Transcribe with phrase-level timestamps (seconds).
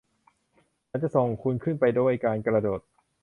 [0.89, 2.79] ฉันจะส่งคุณขึ้นไปด้วยการกระโดด